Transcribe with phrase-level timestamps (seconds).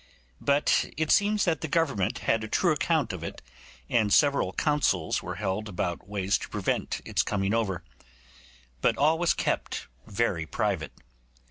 [0.41, 3.39] But it seems that the Government had a true account of it,
[3.87, 7.83] and several councils were held about ways to prevent its coming over;
[8.81, 10.93] but all was kept very private.